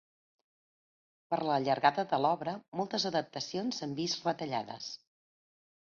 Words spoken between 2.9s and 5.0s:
adaptacions s'han vist retallades.